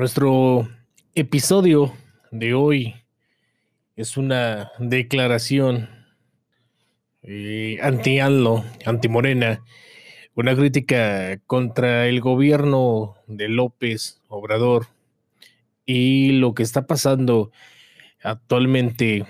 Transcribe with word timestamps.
Nuestro 0.00 0.66
episodio 1.14 1.92
de 2.30 2.54
hoy 2.54 2.94
es 3.96 4.16
una 4.16 4.72
declaración 4.78 5.90
eh, 7.22 7.78
anti-ANLO, 7.82 8.64
anti-Morena, 8.86 9.62
una 10.34 10.56
crítica 10.56 11.38
contra 11.46 12.06
el 12.06 12.22
gobierno 12.22 13.16
de 13.26 13.48
López 13.48 14.22
Obrador 14.28 14.86
y 15.84 16.32
lo 16.32 16.54
que 16.54 16.62
está 16.62 16.86
pasando 16.86 17.52
actualmente 18.22 19.26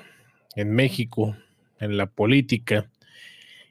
en 0.54 0.70
México, 0.70 1.36
en 1.80 1.96
la 1.96 2.06
política, 2.06 2.88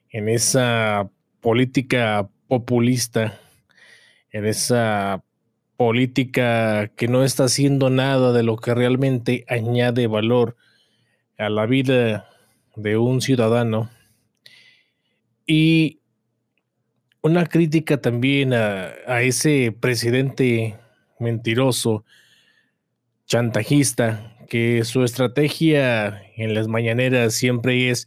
en 0.10 0.28
esa 0.28 1.10
política 1.40 2.28
populista, 2.50 3.40
en 4.32 4.46
esa 4.46 5.24
política 5.80 6.92
que 6.98 7.08
no 7.08 7.24
está 7.24 7.46
haciendo 7.46 7.90
nada 7.90 8.34
de 8.34 8.44
lo 8.44 8.58
que 8.58 8.76
realmente 8.76 9.46
añade 9.48 10.08
valor 10.08 10.58
a 11.38 11.48
la 11.50 11.66
vida 11.68 12.28
de 12.76 12.98
un 12.98 13.22
ciudadano. 13.22 13.90
Y 15.48 16.02
una 17.22 17.46
crítica 17.46 18.02
también 18.02 18.54
a, 18.54 19.22
ese 19.22 19.72
presidente 19.72 20.78
mentiroso, 21.18 22.04
chantajista, 23.26 24.36
que 24.50 24.84
su 24.84 25.06
estrategia 25.06 26.24
en 26.36 26.56
las 26.56 26.68
mañaneras 26.68 27.36
siempre 27.36 27.90
es 27.90 28.06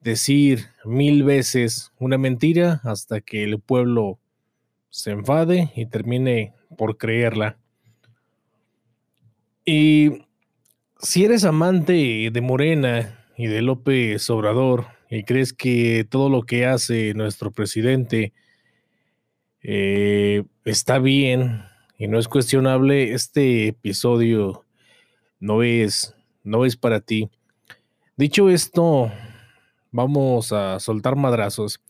decir 0.00 0.68
mil 0.86 1.24
veces 1.24 1.92
una 1.98 2.16
mentira 2.16 2.80
hasta 2.82 3.20
que 3.20 3.44
el 3.44 3.60
pueblo 3.60 4.18
se 4.88 5.10
enfade 5.10 5.70
y 5.76 5.84
termine 5.84 6.54
por 6.76 6.96
creerla. 6.96 7.58
Y 9.64 10.22
si 10.98 11.24
eres 11.24 11.44
amante 11.44 12.30
de 12.32 12.40
Morena 12.40 13.24
y 13.36 13.46
de 13.46 13.62
López 13.62 14.28
Obrador 14.30 14.86
y 15.10 15.24
crees 15.24 15.52
que 15.52 16.06
todo 16.08 16.28
lo 16.28 16.42
que 16.42 16.66
hace 16.66 17.14
nuestro 17.14 17.50
presidente 17.50 18.32
eh, 19.62 20.44
está 20.64 20.98
bien 20.98 21.62
y 21.98 22.08
no 22.08 22.18
es 22.18 22.28
cuestionable, 22.28 23.12
este 23.12 23.68
episodio 23.68 24.64
no 25.38 25.62
es, 25.62 26.14
no 26.44 26.64
es 26.64 26.76
para 26.76 27.00
ti. 27.00 27.30
Dicho 28.16 28.50
esto, 28.50 29.10
vamos 29.90 30.52
a 30.52 30.80
soltar 30.80 31.16
madrazos. 31.16 31.80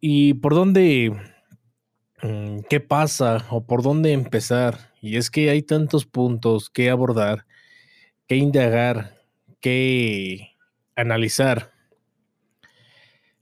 ¿Y 0.00 0.34
por 0.34 0.54
dónde 0.54 1.12
qué 2.20 2.80
pasa 2.80 3.46
o 3.50 3.66
por 3.66 3.82
dónde 3.82 4.12
empezar. 4.12 4.92
Y 5.00 5.16
es 5.16 5.30
que 5.30 5.50
hay 5.50 5.62
tantos 5.62 6.06
puntos 6.06 6.70
que 6.70 6.90
abordar, 6.90 7.46
que 8.26 8.36
indagar, 8.36 9.22
que 9.60 10.56
analizar, 10.94 11.72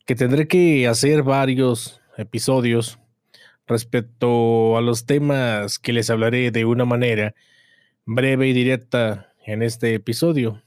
que 0.07 0.15
tendré 0.15 0.49
que 0.49 0.87
hacer 0.89 1.23
varios 1.23 2.01
episodios 2.17 2.99
respecto 3.67 4.77
a 4.77 4.83
los 4.83 5.07
temas 5.07 5.79
que 5.79 5.93
les 5.93 6.11
hablaré 6.11 6.51
de 6.51 6.65
una 6.65 6.85
manera 6.85 7.35
breve 8.05 8.49
y 8.49 8.53
directa 8.53 9.33
en 9.47 9.63
este 9.63 9.95
episodio. 9.95 10.63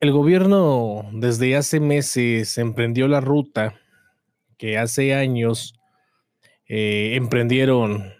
El 0.00 0.12
gobierno 0.12 1.10
desde 1.12 1.56
hace 1.56 1.80
meses 1.80 2.56
emprendió 2.58 3.08
la 3.08 3.20
ruta 3.20 3.74
que 4.56 4.78
hace 4.78 5.14
años 5.14 5.77
eh, 6.68 7.16
emprendieron 7.16 8.12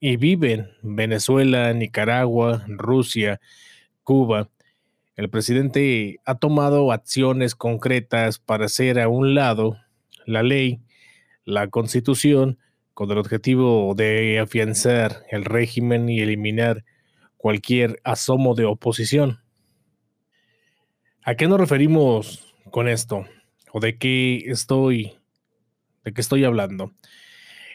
y 0.00 0.16
viven 0.16 0.70
Venezuela, 0.82 1.72
Nicaragua, 1.72 2.64
Rusia, 2.66 3.40
Cuba. 4.02 4.50
El 5.14 5.30
presidente 5.30 6.18
ha 6.24 6.34
tomado 6.34 6.90
acciones 6.90 7.54
concretas 7.54 8.40
para 8.40 8.64
hacer 8.66 8.98
a 8.98 9.08
un 9.08 9.34
lado 9.34 9.78
la 10.26 10.42
ley, 10.42 10.80
la 11.44 11.68
constitución, 11.68 12.58
con 12.94 13.10
el 13.10 13.18
objetivo 13.18 13.94
de 13.94 14.38
afianzar 14.38 15.22
el 15.30 15.44
régimen 15.44 16.08
y 16.08 16.20
eliminar 16.20 16.84
cualquier 17.36 18.00
asomo 18.04 18.54
de 18.54 18.64
oposición. 18.64 19.40
¿A 21.24 21.36
qué 21.36 21.46
nos 21.46 21.60
referimos 21.60 22.54
con 22.70 22.88
esto? 22.88 23.24
¿O 23.72 23.80
de 23.80 23.96
qué 23.96 24.44
estoy, 24.46 25.12
de 26.04 26.12
qué 26.12 26.20
estoy 26.20 26.44
hablando? 26.44 26.92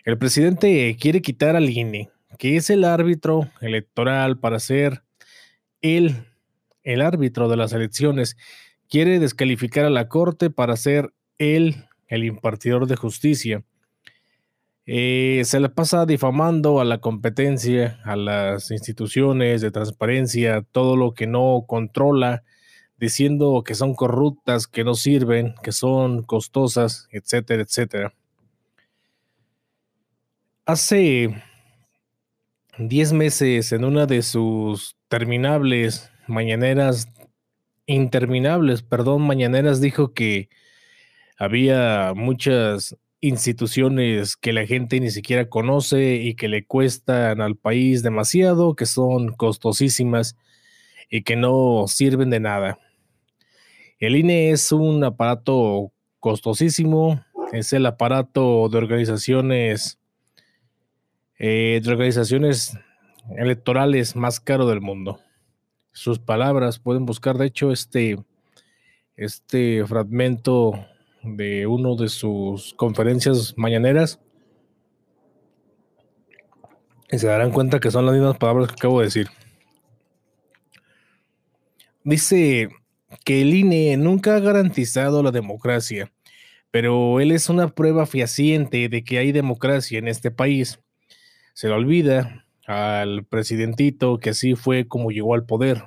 El 0.08 0.18
presidente 0.18 0.96
quiere 0.98 1.22
quitar 1.22 1.58
al 1.58 1.70
INE, 1.70 2.10
que 2.38 2.56
es 2.56 2.70
el 2.70 2.86
árbitro 2.86 3.50
electoral 3.60 4.40
para 4.40 4.58
ser 4.58 5.04
el, 5.82 6.16
el 6.84 7.02
árbitro 7.02 7.50
de 7.50 7.58
las 7.58 7.74
elecciones. 7.74 8.38
Quiere 8.88 9.20
descalificar 9.20 9.84
a 9.84 9.90
la 9.90 10.08
Corte 10.08 10.50
para 10.50 10.78
ser 10.78 11.12
él 11.40 11.84
el 12.08 12.24
impartidor 12.24 12.88
de 12.88 12.96
justicia. 12.96 13.66
Eh, 14.86 15.42
se 15.44 15.60
le 15.60 15.68
pasa 15.68 16.06
difamando 16.06 16.80
a 16.80 16.86
la 16.86 17.00
competencia, 17.00 18.00
a 18.06 18.16
las 18.16 18.72
instituciones 18.72 19.60
de 19.60 19.72
transparencia, 19.72 20.66
todo 20.72 20.96
lo 20.96 21.16
que 21.16 21.28
no 21.28 21.66
controla, 21.68 22.46
diciendo 22.98 23.62
que 23.66 23.76
son 23.76 23.94
corruptas, 23.94 24.68
que 24.68 24.86
no 24.86 24.96
sirven, 24.96 25.54
que 25.62 25.74
son 25.74 26.24
costosas, 26.24 27.10
etcétera, 27.12 27.64
etcétera. 27.64 28.14
Hace 30.68 31.34
10 32.78 33.14
meses, 33.14 33.72
en 33.72 33.86
una 33.86 34.06
de 34.06 34.22
sus 34.22 34.98
terminables 35.08 36.12
mañaneras, 36.28 37.08
interminables, 37.86 38.84
perdón, 38.84 39.22
mañaneras, 39.22 39.80
dijo 39.80 40.14
que 40.14 40.50
había 41.40 42.12
muchas 42.14 42.98
instituciones 43.22 44.36
que 44.36 44.52
la 44.52 44.66
gente 44.66 45.00
ni 45.00 45.10
siquiera 45.10 45.48
conoce 45.48 46.16
y 46.16 46.36
que 46.36 46.50
le 46.50 46.66
cuestan 46.66 47.40
al 47.40 47.56
país 47.56 48.04
demasiado, 48.04 48.76
que 48.76 48.88
son 48.88 49.30
costosísimas 49.38 50.36
y 51.10 51.22
que 51.22 51.38
no 51.38 51.86
sirven 51.88 52.30
de 52.30 52.42
nada. 52.42 52.78
El 54.00 54.18
INE 54.18 54.52
es 54.52 54.74
un 54.74 55.02
aparato 55.06 55.94
costosísimo, 56.20 57.24
es 57.54 57.72
el 57.72 57.86
aparato 57.86 58.68
de 58.68 58.78
organizaciones 58.78 59.98
eh, 61.40 61.80
de 61.84 61.92
organizaciones 61.92 62.78
electorales 63.38 64.16
más 64.16 64.40
caro 64.40 64.68
del 64.68 64.82
mundo. 64.82 65.20
Sus 65.92 66.20
palabras 66.20 66.80
pueden 66.80 67.06
buscar, 67.06 67.38
de 67.38 67.48
hecho, 67.48 67.72
este, 67.72 68.18
este 69.16 69.86
fragmento 69.86 70.74
de 71.24 71.68
uno 71.68 71.96
de 71.96 72.10
sus 72.10 72.74
conferencias 72.76 73.54
mañaneras 73.58 74.20
y 77.10 77.18
se 77.18 77.28
darán 77.28 77.52
cuenta 77.52 77.80
que 77.80 77.92
son 77.92 78.06
las 78.06 78.16
mismas 78.16 78.38
palabras 78.38 78.68
que 78.68 78.74
acabo 78.74 79.00
de 79.00 79.06
decir. 79.06 79.28
Dice 82.04 82.70
que 83.24 83.42
el 83.42 83.54
INE 83.54 83.98
nunca 83.98 84.36
ha 84.36 84.40
garantizado 84.40 85.24
la 85.24 85.32
democracia, 85.32 86.12
pero 86.72 87.20
él 87.20 87.32
es 87.32 87.50
una 87.50 87.70
prueba 87.70 88.06
fehaciente 88.06 88.90
de 88.90 89.04
que 89.04 89.18
hay 89.18 89.32
democracia 89.32 90.00
en 90.00 90.08
este 90.08 90.32
país 90.32 90.80
se 91.58 91.70
le 91.70 91.74
olvida 91.74 92.46
al 92.68 93.24
presidentito 93.24 94.20
que 94.20 94.30
así 94.30 94.54
fue 94.54 94.88
como 94.88 95.10
llegó 95.10 95.34
al 95.34 95.48
poder. 95.48 95.86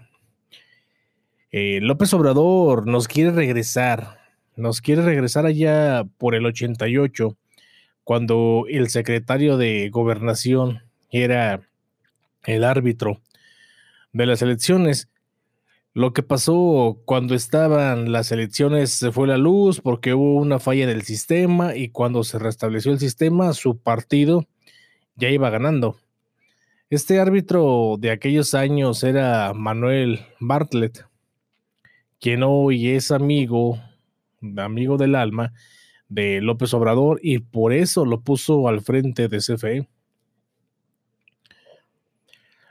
Eh, 1.53 1.79
López 1.81 2.13
Obrador 2.13 2.89
nos 2.89 3.07
quiere 3.07 3.31
regresar, 3.31 4.19
nos 4.57 4.81
quiere 4.81 5.03
regresar 5.03 5.47
allá 5.47 6.03
por 6.19 6.35
el 6.35 6.45
88, 6.45 7.37
cuando 8.03 8.65
el 8.69 8.89
secretario 8.89 9.59
de 9.59 9.91
gobernación 9.91 10.83
era 11.09 11.61
el 12.43 12.65
árbitro 12.65 13.21
de 14.13 14.27
las 14.27 14.43
elecciones. 14.43 15.09
Lo 15.95 16.13
que 16.13 16.25
pasó 16.25 17.01
cuando 17.05 17.37
estaban 17.37 18.11
las 18.11 18.33
elecciones 18.33 18.91
se 18.91 19.13
fue 19.13 19.29
la 19.29 19.39
luz 19.39 19.81
porque 19.81 20.15
hubo 20.15 20.35
una 20.41 20.59
falla 20.59 20.89
del 20.89 21.03
sistema 21.03 21.77
y 21.77 21.91
cuando 21.91 22.25
se 22.25 22.41
restableció 22.41 22.91
el 22.91 22.99
sistema, 22.99 23.53
su 23.53 23.79
partido 23.79 24.49
ya 25.21 25.29
iba 25.29 25.51
ganando. 25.51 25.97
Este 26.89 27.21
árbitro 27.21 27.97
de 27.99 28.11
aquellos 28.11 28.55
años 28.55 29.05
era 29.05 29.53
Manuel 29.55 30.21
Bartlett, 30.41 31.05
quien 32.19 32.43
hoy 32.43 32.89
es 32.89 33.13
amigo, 33.13 33.79
amigo 34.57 34.97
del 34.97 35.15
alma 35.15 35.53
de 36.09 36.41
López 36.41 36.75
Obrador 36.75 37.21
y 37.23 37.39
por 37.39 37.73
eso 37.73 38.05
lo 38.05 38.23
puso 38.23 38.67
al 38.67 38.81
frente 38.81 39.29
de 39.29 39.39
CFE. 39.39 39.89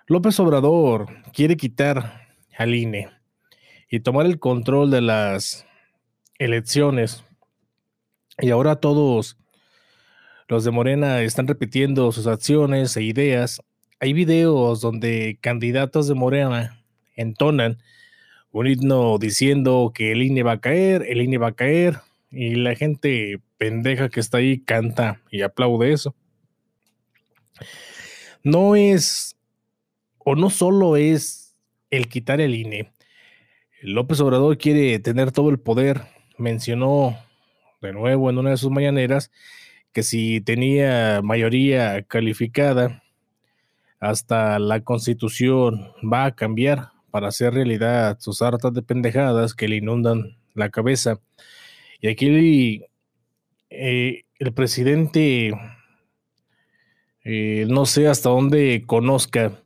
López 0.07 0.39
Obrador 0.39 1.07
quiere 1.31 1.55
quitar 1.55 2.33
al 2.57 2.73
INE 2.73 3.09
y 3.89 3.99
tomar 4.01 4.25
el 4.25 4.39
control 4.39 4.89
de 4.89 5.01
las 5.01 5.65
elecciones. 6.39 7.23
Y 8.39 8.49
ahora 8.49 8.77
todos 8.77 9.37
los 10.49 10.65
de 10.65 10.71
Morena 10.71 11.21
están 11.21 11.47
repitiendo 11.47 12.11
sus 12.11 12.27
acciones 12.27 12.97
e 12.97 13.03
ideas 13.03 13.61
hay 13.99 14.13
videos 14.13 14.79
donde 14.79 15.37
candidatos 15.41 16.07
de 16.07 16.15
Morena 16.15 16.81
entonan 17.15 17.79
un 18.51 18.67
himno 18.67 19.17
diciendo 19.17 19.91
que 19.93 20.13
el 20.13 20.23
INE 20.23 20.43
va 20.43 20.53
a 20.53 20.61
caer, 20.61 21.05
el 21.07 21.21
INE 21.21 21.37
va 21.37 21.47
a 21.49 21.55
caer, 21.55 21.99
y 22.31 22.55
la 22.55 22.75
gente 22.75 23.41
pendeja 23.57 24.09
que 24.09 24.21
está 24.21 24.37
ahí 24.37 24.59
canta 24.59 25.21
y 25.31 25.41
aplaude 25.41 25.91
eso. 25.91 26.15
No 28.43 28.75
es, 28.75 29.35
o 30.19 30.35
no 30.35 30.49
solo 30.49 30.95
es 30.95 31.57
el 31.89 32.07
quitar 32.07 32.39
el 32.39 32.55
INE. 32.55 32.91
López 33.81 34.19
Obrador 34.21 34.57
quiere 34.57 34.97
tener 34.99 35.31
todo 35.31 35.49
el 35.49 35.59
poder. 35.59 36.03
Mencionó 36.37 37.17
de 37.81 37.91
nuevo 37.91 38.29
en 38.29 38.37
una 38.37 38.51
de 38.51 38.57
sus 38.57 38.71
mañaneras 38.71 39.29
que 39.93 40.03
si 40.03 40.41
tenía 40.41 41.21
mayoría 41.23 42.03
calificada, 42.03 43.03
hasta 43.99 44.59
la 44.59 44.81
constitución 44.81 45.91
va 46.01 46.25
a 46.25 46.35
cambiar 46.35 46.89
para 47.11 47.27
hacer 47.27 47.53
realidad 47.53 48.17
sus 48.19 48.41
hartas 48.41 48.73
de 48.73 48.81
pendejadas 48.81 49.53
que 49.53 49.67
le 49.67 49.77
inundan 49.77 50.37
la 50.53 50.69
cabeza. 50.69 51.19
Y 52.01 52.07
aquí 52.07 52.85
eh, 53.69 54.23
el 54.39 54.53
presidente, 54.53 55.51
eh, 57.23 57.65
no 57.67 57.85
sé 57.85 58.07
hasta 58.07 58.29
dónde 58.29 58.83
conozca 58.85 59.61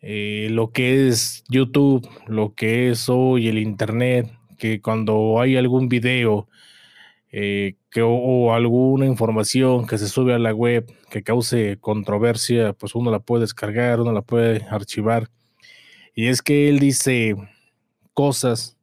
eh, 0.00 0.48
lo 0.50 0.70
que 0.72 1.08
es 1.08 1.44
YouTube, 1.48 2.08
lo 2.26 2.54
que 2.54 2.90
es 2.90 3.08
hoy 3.08 3.48
el 3.48 3.58
Internet, 3.58 4.32
que 4.58 4.80
cuando 4.80 5.40
hay 5.40 5.56
algún 5.56 5.88
video 5.88 6.48
que, 7.30 8.02
o, 8.02 8.52
alguna 8.54 9.06
información 9.06 9.86
que 9.86 9.98
se 9.98 10.08
sube 10.08 10.34
a 10.34 10.38
la 10.38 10.52
web 10.52 10.92
que 11.10 11.22
cause 11.22 11.78
controversia, 11.80 12.72
pues 12.72 12.94
uno 12.94 13.10
la 13.10 13.20
puede 13.20 13.42
descargar, 13.42 14.00
uno 14.00 14.12
la 14.12 14.22
puede 14.22 14.66
archivar. 14.70 15.28
Y 16.14 16.26
es 16.26 16.42
que 16.42 16.68
él 16.68 16.78
dice 16.80 17.36
cosas 18.14 18.76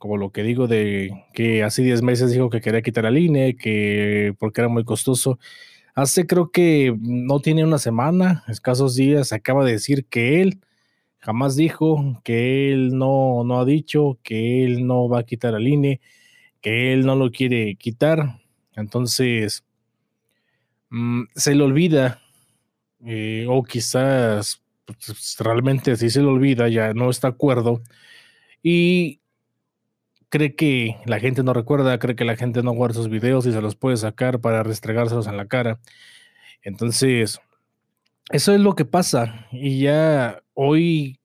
como 0.00 0.16
lo 0.16 0.30
que 0.32 0.42
digo 0.42 0.66
de 0.66 1.26
que 1.34 1.62
hace 1.62 1.82
10 1.82 2.00
meses 2.02 2.32
dijo 2.32 2.48
que 2.48 2.62
quería 2.62 2.80
quitar 2.80 3.04
al 3.04 3.18
INE, 3.18 3.54
que 3.56 4.34
porque 4.38 4.62
era 4.62 4.68
muy 4.68 4.82
costoso. 4.82 5.38
Hace 5.94 6.26
creo 6.26 6.50
que 6.50 6.96
no 7.00 7.40
tiene 7.40 7.64
una 7.64 7.76
semana, 7.78 8.42
escasos 8.48 8.94
días, 8.96 9.32
acaba 9.32 9.62
de 9.62 9.72
decir 9.72 10.06
que 10.06 10.40
él 10.40 10.60
jamás 11.18 11.54
dijo, 11.54 12.18
que 12.24 12.72
él 12.72 12.96
no, 12.96 13.44
no 13.44 13.60
ha 13.60 13.66
dicho, 13.66 14.18
que 14.22 14.64
él 14.64 14.86
no 14.86 15.06
va 15.06 15.20
a 15.20 15.24
quitar 15.24 15.54
al 15.54 15.68
INE, 15.68 16.00
que 16.60 16.92
él 16.92 17.06
no 17.06 17.16
lo 17.16 17.30
quiere 17.30 17.76
quitar. 17.76 18.40
Entonces, 18.74 19.64
mm, 20.90 21.24
se 21.34 21.54
le 21.54 21.62
olvida, 21.64 22.20
eh, 23.04 23.46
o 23.48 23.62
quizás 23.62 24.62
pues, 24.84 25.36
realmente 25.38 25.92
así 25.92 26.10
se 26.10 26.20
le 26.20 26.26
olvida, 26.26 26.68
ya 26.68 26.94
no 26.94 27.10
está 27.10 27.28
acuerdo. 27.28 27.82
Y 28.62 29.20
cree 30.30 30.54
que 30.54 30.96
la 31.06 31.20
gente 31.20 31.42
no 31.42 31.52
recuerda, 31.52 31.98
cree 31.98 32.16
que 32.16 32.24
la 32.24 32.36
gente 32.36 32.62
no 32.62 32.72
guarda 32.72 32.94
sus 32.96 33.10
videos 33.10 33.46
y 33.46 33.52
se 33.52 33.62
los 33.62 33.76
puede 33.76 33.96
sacar 33.96 34.40
para 34.40 34.62
restregárselos 34.62 35.26
en 35.26 35.36
la 35.36 35.46
cara. 35.48 35.80
Entonces, 36.62 37.40
eso 38.30 38.54
es 38.54 38.60
lo 38.60 38.74
que 38.74 38.84
pasa. 38.84 39.46
Y 39.52 39.80
ya 39.80 40.42
hoy 40.54 41.20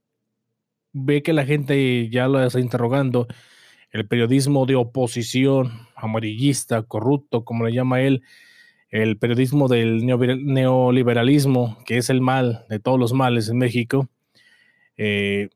ve 0.93 1.23
que 1.23 1.33
la 1.33 1.45
gente 1.45 2.09
ya 2.09 2.27
lo 2.27 2.43
está 2.43 2.59
interrogando. 2.59 3.27
El 3.95 4.07
periodismo 4.07 4.65
de 4.65 4.75
oposición, 4.75 5.88
amarillista, 5.95 6.83
corrupto, 6.83 7.45
como 7.45 7.65
le 7.65 7.74
llama 7.74 8.01
él, 8.01 8.24
el 8.89 9.18
periodismo 9.18 9.68
del 9.68 10.06
neoliberalismo, 10.06 11.77
que 11.86 11.97
es 11.97 12.09
el 12.09 12.19
mal 12.19 12.65
de 12.69 12.80
todos 12.80 13.00
los 13.00 13.13
males 13.13 13.47
en 13.47 13.57
México. 13.57 14.09
Eh, 14.97 15.50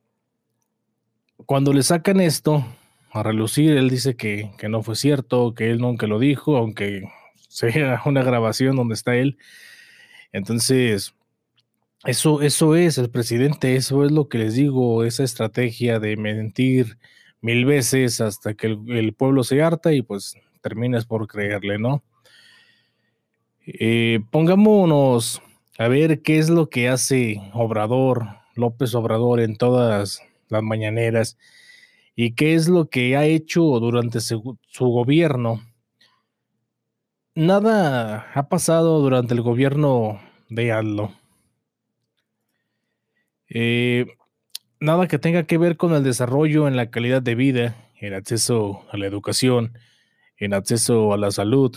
cuando 1.46 1.74
le 1.74 1.84
sacan 1.84 2.22
esto, 2.22 2.66
a 3.12 3.24
relucir. 3.24 3.78
Él 3.78 3.90
dice 3.90 4.16
que, 4.16 4.52
no 4.70 4.84
fue 4.84 4.96
cierto, 4.96 5.54
que 5.54 5.70
él 5.70 5.80
nunca 5.80 6.08
lo 6.08 6.20
dijo, 6.20 6.58
aunque 6.58 7.04
sea 7.48 8.02
una 8.06 8.24
grabación 8.24 8.76
donde 8.76 8.96
está 8.96 9.16
él. 9.16 9.38
Entonces, 10.32 11.16
eso, 12.06 12.42
eso 12.42 12.76
es 12.76 12.98
el 12.98 13.10
presidente, 13.10 13.76
eso 13.76 14.06
es 14.06 14.12
lo 14.12 14.30
que 14.30 14.38
les 14.38 14.56
digo, 14.56 15.04
esa 15.04 15.24
estrategia 15.24 16.00
de 16.00 16.16
mentir 16.18 16.98
mil 17.42 17.66
veces 17.66 18.22
hasta 18.22 18.54
que 18.54 18.68
el, 18.68 19.14
pueblo 19.14 19.44
se 19.44 19.62
harta 19.62 19.94
y 19.94 20.02
pues 20.02 20.36
terminas 20.62 21.06
por 21.06 21.28
creerle, 21.28 21.80
¿no? 21.80 22.04
Eh, 23.66 24.20
pongámonos 24.32 25.42
a 25.78 25.88
ver 25.88 26.22
qué 26.22 26.40
es 26.40 26.50
lo 26.50 26.70
que 26.70 26.90
hace 26.90 27.42
Obrador, 27.54 28.26
López 28.56 28.94
Obrador 28.96 29.40
en 29.40 29.56
todas 29.56 30.22
las 30.50 30.64
mañaneras 30.64 31.38
y 32.16 32.34
qué 32.34 32.56
es 32.56 32.68
lo 32.68 32.90
que 32.90 33.16
ha 33.16 33.26
hecho 33.26 33.62
durante 33.80 34.20
su, 34.20 34.58
gobierno. 34.78 35.62
Nada 37.36 38.30
ha 38.34 38.50
pasado 38.50 39.00
durante 39.00 39.34
el 39.34 39.42
gobierno 39.42 40.20
de 40.50 40.74
Aldo. 40.74 41.14
Eh, 43.48 44.06
nada 44.80 45.08
que 45.08 45.20
tenga 45.20 45.44
que 45.44 45.58
ver 45.58 45.78
con 45.78 45.94
el 45.94 46.04
desarrollo 46.04 46.68
en 46.68 46.76
la 46.76 46.90
calidad 46.90 47.22
de 47.22 47.36
vida, 47.36 47.76
el 48.00 48.14
acceso 48.14 48.86
a 48.92 48.98
la 48.98 49.08
educación, 49.08 49.74
el 50.38 50.54
acceso 50.54 51.14
a 51.14 51.18
la 51.18 51.32
salud, 51.32 51.76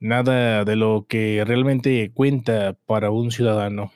nada 0.00 0.64
de 0.64 0.76
lo 0.76 1.06
que 1.08 1.42
realmente 1.46 2.10
cuenta 2.12 2.76
para 2.86 3.10
un 3.10 3.30
ciudadano 3.30 3.92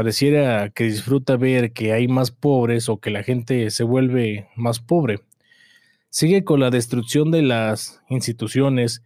pareciera 0.00 0.70
que 0.70 0.84
disfruta 0.84 1.36
ver 1.36 1.74
que 1.74 1.92
hay 1.92 2.08
más 2.08 2.30
pobres 2.30 2.88
o 2.88 3.00
que 3.00 3.10
la 3.10 3.22
gente 3.22 3.70
se 3.70 3.84
vuelve 3.84 4.48
más 4.56 4.80
pobre. 4.80 5.20
Sigue 6.08 6.42
con 6.42 6.60
la 6.60 6.70
destrucción 6.70 7.30
de 7.30 7.42
las 7.42 8.00
instituciones, 8.08 9.02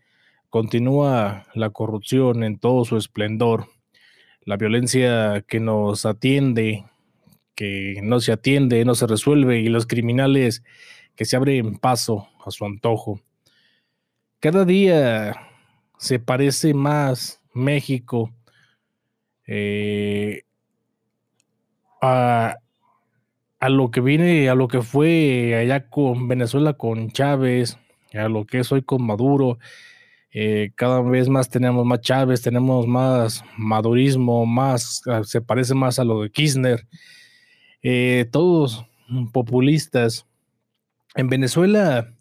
continúa 0.51 1.47
la 1.55 1.71
corrupción 1.71 2.45
en 2.45 2.61
todo 2.61 2.85
su 2.85 2.97
esplendor, 2.97 3.67
la 4.45 4.57
violencia 4.57 5.45
que 5.49 5.59
nos 5.59 6.07
atiende, 6.07 6.85
que 7.55 8.01
no 8.03 8.21
se 8.21 8.33
atiende, 8.33 8.85
no 8.85 8.95
se 8.95 9.07
resuelve, 9.07 9.61
y 9.61 9.69
los 9.69 9.87
criminales 9.87 10.63
que 11.17 11.25
se 11.25 11.37
abren 11.37 11.77
paso 11.77 12.29
a 12.45 12.51
su 12.51 12.65
antojo. 12.65 13.21
Cada 14.41 14.65
día 14.65 15.37
se 15.99 16.19
parece 16.19 16.75
más 16.75 17.41
México 17.55 18.31
eh, 19.47 20.43
a, 22.01 22.57
lo 23.69 23.91
que 23.91 24.01
viene, 24.01 24.49
a 24.49 24.55
lo 24.55 24.69
que 24.69 24.83
fue 24.83 25.55
allá 25.55 25.89
con 25.89 26.29
Venezuela, 26.29 26.75
con 26.75 27.11
Chávez, 27.11 27.79
a 28.13 28.29
lo 28.29 28.45
que 28.45 28.61
es 28.61 28.73
hoy 28.73 28.83
con 28.83 29.07
Maduro. 29.07 29.59
Eh, 30.33 30.73
cada 30.75 31.01
vez 31.01 31.29
más 31.29 31.49
tenemos 31.49 31.87
más 31.87 32.01
Chávez, 32.01 32.43
tenemos 32.43 32.87
más 32.87 33.45
madurismo, 33.57 34.45
más, 34.45 35.03
se 35.23 35.41
parece 35.41 35.75
más 35.75 35.99
a 35.99 36.05
lo 36.05 36.23
de 36.23 36.31
Kirchner. 36.31 36.87
Eh, 37.85 38.27
todos 38.33 38.87
populistas. 39.33 40.27
En 41.15 41.29
Venezuela, 41.29 42.15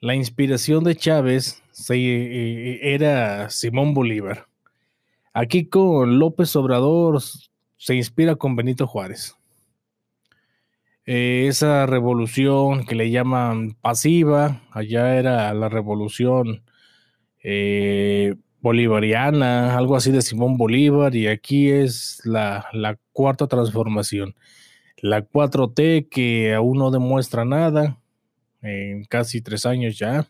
la 0.00 0.14
inspiración 0.14 0.82
de 0.82 0.96
Chávez 0.96 1.62
eh, 1.90 2.80
era 2.82 3.50
Simón 3.50 3.92
Bolívar. 3.92 4.46
Aquí 5.34 5.66
con 5.66 6.18
López 6.18 6.56
Obrador 6.56 7.20
se 7.76 7.94
inspira 7.94 8.36
con 8.36 8.56
Benito 8.56 8.86
Juárez. 8.86 9.36
Eh, 11.04 11.46
esa 11.48 11.84
revolución 11.84 12.86
que 12.86 12.94
le 12.94 13.10
llaman 13.10 13.74
pasiva, 13.82 14.62
allá 14.70 15.18
era 15.18 15.52
la 15.52 15.68
revolución 15.68 16.62
eh, 17.44 18.36
bolivariana, 18.66 19.76
algo 19.76 19.94
así 19.94 20.10
de 20.10 20.22
Simón 20.22 20.56
Bolívar, 20.56 21.14
y 21.14 21.28
aquí 21.28 21.70
es 21.70 22.20
la, 22.24 22.66
la 22.72 22.98
cuarta 23.12 23.46
transformación. 23.46 24.34
La 24.96 25.24
4T 25.24 26.08
que 26.08 26.52
aún 26.52 26.78
no 26.78 26.90
demuestra 26.90 27.44
nada, 27.44 28.00
en 28.62 29.04
casi 29.04 29.40
tres 29.40 29.66
años 29.66 29.96
ya, 29.96 30.26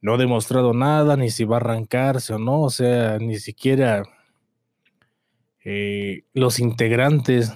no 0.00 0.14
ha 0.14 0.16
demostrado 0.16 0.72
nada, 0.72 1.18
ni 1.18 1.28
si 1.28 1.44
va 1.44 1.56
a 1.56 1.60
arrancarse 1.60 2.32
o 2.32 2.38
no, 2.38 2.62
o 2.62 2.70
sea, 2.70 3.18
ni 3.18 3.36
siquiera 3.36 4.02
eh, 5.62 6.22
los 6.32 6.58
integrantes 6.58 7.52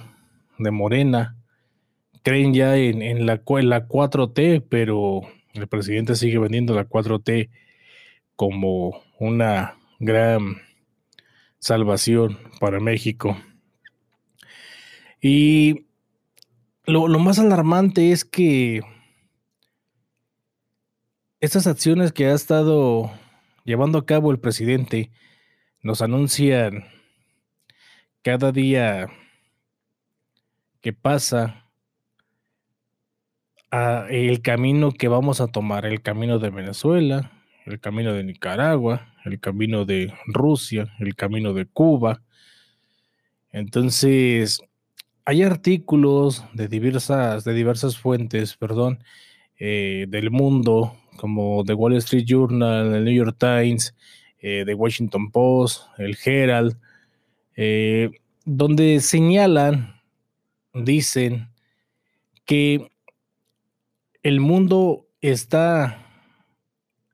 de 0.59 0.69
Morena 0.69 1.37
creen 2.21 2.53
ya 2.53 2.77
en, 2.77 3.25
la, 3.25 3.41
la 3.47 3.87
4T, 3.87 4.63
pero 4.69 5.21
el 5.55 5.67
presidente 5.67 6.13
sigue 6.13 6.37
vendiendo 6.37 6.75
la 6.75 6.87
4T 6.87 7.49
como 8.35 9.01
una 9.21 9.77
gran 9.99 10.63
salvación 11.59 12.39
para 12.59 12.79
México. 12.79 13.37
Y 15.21 15.85
lo, 16.85 17.07
lo, 17.07 17.19
más 17.19 17.37
alarmante 17.37 18.11
es 18.11 18.25
que 18.25 18.81
estas 21.39 21.67
acciones 21.67 22.11
que 22.11 22.25
ha 22.25 22.33
estado 22.33 23.11
llevando 23.63 23.99
a 23.99 24.07
cabo 24.07 24.31
el 24.31 24.39
presidente 24.39 25.11
nos 25.83 26.01
anuncian 26.01 26.85
cada 28.23 28.51
día 28.51 29.07
que 30.81 30.93
pasa, 30.93 31.67
el 34.09 34.41
camino 34.41 34.91
que 34.91 35.07
vamos 35.07 35.41
a 35.41 35.47
tomar, 35.47 35.85
el 35.85 36.01
camino 36.01 36.39
de 36.39 36.49
Venezuela, 36.49 37.31
el 37.67 37.79
camino 37.79 38.13
de 38.13 38.23
Nicaragua, 38.23 39.10
el 39.25 39.39
camino 39.39 39.85
de 39.85 40.13
Rusia, 40.25 40.93
el 40.99 41.15
camino 41.15 41.53
de 41.53 41.65
Cuba. 41.65 42.21
Entonces, 43.51 44.61
hay 45.25 45.43
artículos 45.43 46.43
de 46.53 46.67
diversas, 46.67 47.43
de 47.43 47.53
diversas 47.53 47.97
fuentes, 47.97 48.55
perdón, 48.57 49.03
eh, 49.59 50.05
del 50.09 50.31
mundo, 50.31 50.95
como 51.17 51.63
The 51.63 51.73
Wall 51.73 51.95
Street 51.97 52.25
Journal, 52.25 52.95
el 52.95 53.05
New 53.05 53.13
York 53.13 53.37
Times, 53.37 53.95
eh, 54.39 54.63
The 54.65 54.73
Washington 54.73 55.29
Post, 55.29 55.83
el 55.97 56.17
Herald, 56.25 56.77
eh, 57.55 58.09
donde 58.43 58.99
señalan, 59.01 60.01
dicen 60.73 61.49
que 62.45 62.91
el 64.23 64.39
mundo 64.39 65.05
está 65.21 66.00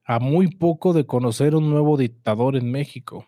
a 0.07 0.19
muy 0.19 0.47
poco 0.47 0.93
de 0.93 1.05
conocer 1.05 1.53
un 1.53 1.69
nuevo 1.69 1.97
dictador 1.97 2.55
en 2.55 2.71
México. 2.71 3.27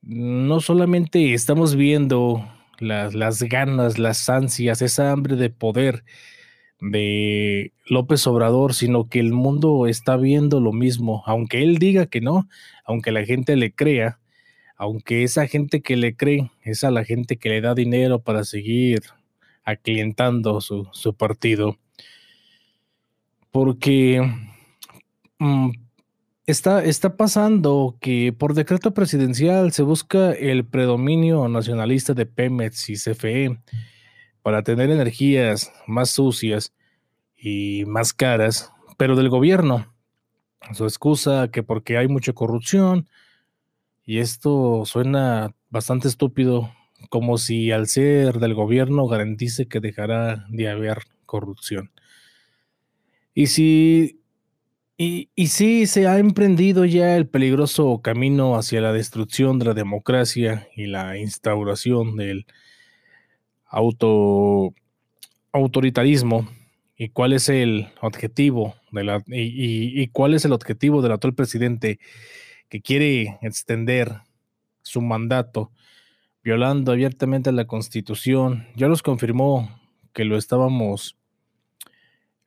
No 0.00 0.60
solamente 0.60 1.34
estamos 1.34 1.76
viendo 1.76 2.42
las, 2.78 3.42
ganas, 3.42 3.98
las 3.98 4.30
ansias, 4.30 4.80
esa 4.80 5.12
hambre 5.12 5.36
de 5.36 5.50
poder 5.50 6.04
de 6.80 7.74
López 7.86 8.26
Obrador, 8.26 8.72
sino 8.72 9.10
que 9.10 9.20
el 9.20 9.34
mundo 9.34 9.86
está 9.86 10.16
viendo 10.16 10.58
lo 10.58 10.72
mismo, 10.72 11.22
aunque 11.26 11.62
él 11.62 11.76
diga 11.76 12.06
que 12.06 12.22
no, 12.22 12.48
aunque 12.86 13.12
la 13.12 13.26
gente 13.26 13.56
le 13.56 13.74
crea, 13.74 14.20
aunque 14.78 15.22
esa 15.22 15.46
gente 15.46 15.82
que 15.82 15.96
le 15.96 16.16
cree 16.16 16.50
es 16.62 16.82
a 16.82 16.90
la 16.90 17.04
gente 17.04 17.36
que 17.36 17.50
le 17.50 17.60
da 17.60 17.74
dinero 17.74 18.20
para 18.20 18.42
seguir 18.42 19.02
aclientando 19.64 20.62
su 20.62 21.14
partido. 21.14 21.76
Porque 23.50 24.22
mm, 25.38 25.70
está, 26.46 26.84
está 26.84 27.16
pasando 27.16 27.96
que 28.00 28.32
por 28.32 28.54
decreto 28.54 28.94
presidencial 28.94 29.72
se 29.72 29.82
busca 29.82 30.32
el 30.32 30.64
predominio 30.66 31.48
nacionalista 31.48 32.14
de 32.14 32.26
Pemex 32.26 32.90
y 32.90 32.94
CFE 32.94 33.58
para 34.42 34.62
tener 34.62 34.90
energías 34.90 35.72
más 35.86 36.10
sucias 36.10 36.72
y 37.36 37.84
más 37.86 38.12
caras, 38.12 38.72
pero 38.96 39.16
del 39.16 39.28
gobierno. 39.28 39.94
Su 40.72 40.84
excusa 40.84 41.50
que 41.50 41.62
porque 41.62 41.96
hay 41.96 42.08
mucha 42.08 42.32
corrupción, 42.32 43.08
y 44.04 44.20
esto 44.20 44.84
suena 44.86 45.54
bastante 45.68 46.08
estúpido, 46.08 46.72
como 47.10 47.36
si 47.36 47.70
al 47.70 47.86
ser 47.88 48.38
del 48.38 48.54
gobierno 48.54 49.06
garantice 49.06 49.68
que 49.68 49.80
dejará 49.80 50.46
de 50.48 50.68
haber 50.70 51.02
corrupción. 51.26 51.92
Y 53.34 53.48
si 53.48 54.22
y, 54.98 55.30
y 55.36 55.46
sí 55.46 55.86
se 55.86 56.08
ha 56.08 56.18
emprendido 56.18 56.84
ya 56.84 57.16
el 57.16 57.28
peligroso 57.28 58.00
camino 58.02 58.56
hacia 58.56 58.80
la 58.80 58.92
destrucción 58.92 59.58
de 59.60 59.66
la 59.66 59.74
democracia 59.74 60.68
y 60.76 60.86
la 60.86 61.16
instauración 61.16 62.16
del 62.16 62.46
auto 63.64 64.74
autoritarismo 65.52 66.48
y 66.96 67.10
cuál 67.10 67.32
es 67.32 67.48
el 67.48 67.88
objetivo 68.00 68.74
de 68.90 69.04
la 69.04 69.22
y, 69.28 70.02
y 70.02 70.08
cuál 70.08 70.34
es 70.34 70.44
el 70.44 70.52
objetivo 70.52 71.00
del 71.00 71.12
actual 71.12 71.34
presidente 71.34 72.00
que 72.68 72.82
quiere 72.82 73.38
extender 73.40 74.22
su 74.82 75.00
mandato, 75.00 75.70
violando 76.42 76.92
abiertamente 76.92 77.52
la 77.52 77.66
constitución, 77.66 78.66
ya 78.74 78.88
nos 78.88 79.02
confirmó 79.02 79.80
que 80.12 80.24
lo 80.24 80.36
estábamos, 80.36 81.16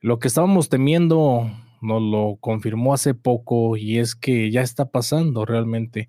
lo 0.00 0.18
que 0.18 0.28
estábamos 0.28 0.68
temiendo, 0.68 1.50
nos 1.82 2.00
lo 2.00 2.36
confirmó 2.40 2.94
hace 2.94 3.12
poco 3.12 3.76
y 3.76 3.98
es 3.98 4.14
que 4.14 4.50
ya 4.50 4.62
está 4.62 4.90
pasando 4.90 5.44
realmente. 5.44 6.08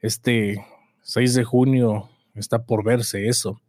Este 0.00 0.64
6 1.02 1.34
de 1.34 1.44
junio 1.44 2.08
está 2.34 2.66
por 2.66 2.84
verse 2.84 3.28
eso. 3.28 3.60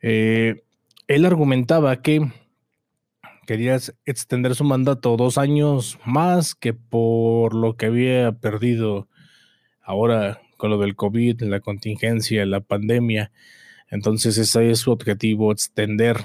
Eh, 0.00 0.62
él 1.08 1.26
argumentaba 1.26 2.00
que 2.00 2.30
quería 3.46 3.78
extender 4.04 4.54
su 4.54 4.64
mandato 4.64 5.16
dos 5.16 5.38
años 5.38 5.98
más 6.04 6.54
que 6.54 6.74
por 6.74 7.54
lo 7.54 7.76
que 7.76 7.86
había 7.86 8.32
perdido 8.32 9.08
ahora 9.82 10.40
con 10.56 10.70
lo 10.70 10.78
del 10.78 10.96
COVID, 10.96 11.42
la 11.42 11.60
contingencia, 11.60 12.44
la 12.46 12.60
pandemia. 12.60 13.32
Entonces 13.90 14.38
ese 14.38 14.70
es 14.70 14.80
su 14.80 14.92
objetivo, 14.92 15.50
extender 15.50 16.18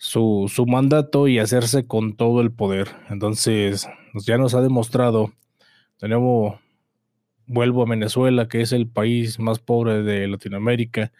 su, 0.00 0.50
su 0.50 0.64
mandato 0.64 1.28
y 1.28 1.38
hacerse 1.38 1.86
con 1.86 2.16
todo 2.16 2.40
el 2.40 2.50
poder. 2.50 2.88
Entonces 3.10 3.86
pues, 4.14 4.24
ya 4.24 4.38
nos 4.38 4.54
ha 4.54 4.62
demostrado, 4.62 5.34
de 6.00 6.08
nuevo, 6.08 6.58
vuelvo 7.46 7.82
a 7.82 7.90
Venezuela, 7.90 8.48
que 8.48 8.62
es 8.62 8.72
el 8.72 8.88
país 8.88 9.38
más 9.38 9.58
pobre 9.58 10.02
de 10.02 10.26
Latinoamérica 10.26 11.12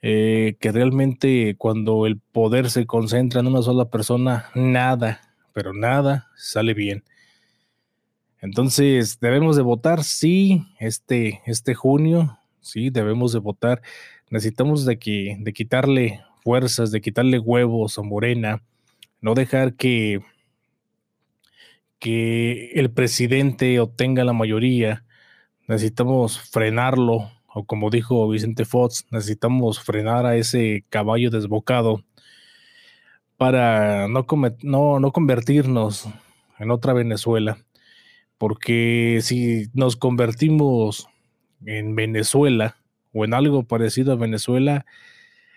eh, 0.00 0.56
que 0.60 0.72
realmente 0.72 1.56
cuando 1.56 2.06
el 2.06 2.18
poder 2.18 2.70
se 2.70 2.86
concentra 2.86 3.40
en 3.40 3.48
una 3.48 3.60
sola 3.60 3.90
persona, 3.90 4.50
nada, 4.54 5.20
pero 5.52 5.74
nada 5.74 6.30
sale 6.36 6.72
bien. 6.72 7.04
Entonces, 8.40 9.18
debemos 9.20 9.56
de 9.56 9.62
votar, 9.62 10.04
sí, 10.04 10.66
este, 10.78 11.42
este 11.46 11.74
junio, 11.74 12.38
sí, 12.60 12.88
debemos 12.88 13.32
de 13.32 13.40
votar. 13.40 13.82
Necesitamos 14.30 14.86
de, 14.86 14.98
que, 14.98 15.36
de 15.38 15.52
quitarle 15.52 16.22
fuerzas, 16.44 16.92
de 16.92 17.00
quitarle 17.00 17.38
huevos 17.38 17.98
a 17.98 18.02
Morena, 18.02 18.62
no 19.20 19.34
dejar 19.34 19.74
que, 19.74 20.20
que 21.98 22.70
el 22.74 22.90
presidente 22.90 23.80
obtenga 23.80 24.22
la 24.24 24.34
mayoría. 24.34 25.04
Necesitamos 25.66 26.38
frenarlo, 26.38 27.30
o 27.52 27.64
como 27.64 27.88
dijo 27.88 28.28
Vicente 28.28 28.66
Fox, 28.66 29.06
necesitamos 29.10 29.80
frenar 29.80 30.26
a 30.26 30.36
ese 30.36 30.84
caballo 30.90 31.30
desbocado 31.30 32.04
para 33.38 34.06
no, 34.08 34.26
no, 34.62 35.00
no 35.00 35.12
convertirnos 35.12 36.06
en 36.58 36.70
otra 36.70 36.92
Venezuela. 36.92 37.58
Porque 38.36 39.20
si 39.22 39.68
nos 39.72 39.96
convertimos 39.96 41.08
en 41.64 41.94
Venezuela 41.96 42.76
o 43.14 43.24
en 43.24 43.32
algo 43.32 43.62
parecido 43.62 44.12
a 44.12 44.16
Venezuela, 44.16 44.84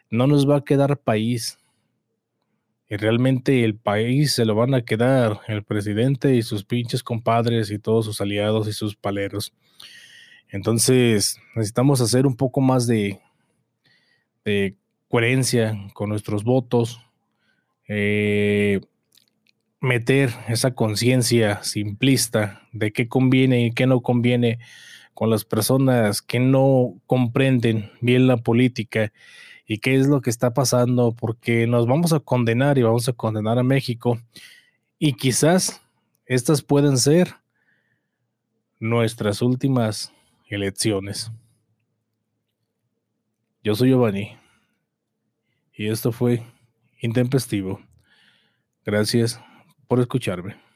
no 0.10 0.28
nos 0.28 0.50
va 0.50 0.58
a 0.58 0.64
quedar 0.64 0.98
país. 0.98 1.58
Y 2.90 2.96
realmente 2.96 3.64
el 3.64 3.76
país 3.76 4.34
se 4.34 4.46
lo 4.46 4.56
van 4.56 4.74
a 4.74 4.84
quedar 4.84 5.42
el 5.48 5.64
presidente 5.64 6.36
y 6.36 6.42
sus 6.42 6.64
pinches 6.64 7.04
compadres 7.04 7.70
y 7.70 7.80
todos 7.80 8.06
sus 8.06 8.22
aliados 8.22 8.68
y 8.68 8.74
sus 8.74 8.96
paleros. 8.96 9.54
Entonces, 10.50 11.38
necesitamos 11.56 12.00
hacer 12.00 12.26
un 12.26 12.38
poco 12.38 12.62
más 12.62 12.88
de, 12.88 13.20
coherencia 15.10 15.78
con 15.94 16.10
nuestros 16.10 16.46
votos, 16.46 17.02
eh, 17.90 18.80
meter 19.82 20.30
esa 20.48 20.74
conciencia 20.74 21.62
simplista 21.64 22.62
de 22.72 22.94
qué 22.94 23.10
conviene 23.10 23.66
y 23.66 23.72
qué 23.72 23.88
no 23.88 24.02
conviene 24.02 24.60
con 25.14 25.30
las 25.30 25.44
personas 25.44 26.22
que 26.22 26.40
no 26.40 26.94
comprenden 27.08 27.92
bien 28.02 28.28
la 28.28 28.38
política 28.38 29.12
y 29.68 29.80
qué 29.80 29.96
es 29.96 30.08
lo 30.08 30.22
que 30.22 30.30
está 30.30 30.54
pasando, 30.54 31.12
porque 31.12 31.68
nos 31.68 31.86
vamos 31.86 32.14
a 32.14 32.22
condenar 32.22 32.78
y 32.78 32.84
vamos 32.84 33.08
a 33.10 33.14
condenar 33.14 33.60
a 33.60 33.64
México 33.64 34.18
y 34.98 35.14
quizás 35.14 35.82
estas 36.26 36.62
pueden 36.62 36.98
ser 36.98 37.36
nuestras 38.80 39.42
últimas 39.42 40.14
elecciones. 40.48 41.32
Yo 43.64 43.76
soy 43.76 43.90
Giovanni 43.90 44.38
y 45.74 45.90
esto 45.90 46.12
fue 46.12 46.44
Intempestivo. 47.00 47.80
Gracias 48.86 49.40
por 49.88 50.00
escucharme. 50.00 50.67